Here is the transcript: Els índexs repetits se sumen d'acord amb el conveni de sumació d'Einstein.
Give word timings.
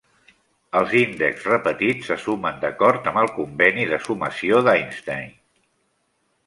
Els 0.79 0.95
índexs 0.99 1.45
repetits 1.49 2.09
se 2.11 2.17
sumen 2.23 2.57
d'acord 2.65 3.11
amb 3.13 3.23
el 3.25 3.31
conveni 3.39 3.87
de 3.93 4.01
sumació 4.09 4.65
d'Einstein. 4.69 5.35